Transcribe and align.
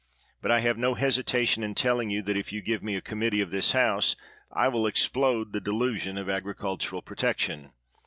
But 0.41 0.49
I 0.49 0.61
have 0.61 0.79
no 0.79 0.95
hesitation 0.95 1.61
in 1.61 1.75
telling 1.75 2.09
you 2.09 2.23
that, 2.23 2.35
if 2.35 2.51
you 2.51 2.63
give 2.63 2.81
me 2.81 2.95
a 2.95 3.01
committee 3.01 3.39
of 3.39 3.51
this 3.51 3.73
House, 3.73 4.15
I 4.51 4.67
will 4.67 4.87
explode 4.87 5.53
the 5.53 5.61
de 5.61 5.69
lusion 5.69 6.17
of 6.19 6.27
agricultural 6.27 7.03
protection! 7.03 7.73